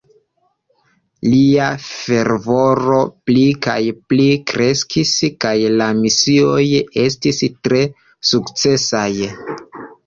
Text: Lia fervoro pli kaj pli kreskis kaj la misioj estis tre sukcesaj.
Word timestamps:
Lia 1.33 1.67
fervoro 1.87 2.97
pli 3.29 3.45
kaj 3.67 3.77
pli 4.15 4.27
kreskis 4.53 5.13
kaj 5.47 5.55
la 5.83 5.91
misioj 6.03 6.59
estis 7.07 7.45
tre 7.63 7.85
sukcesaj. 8.35 9.09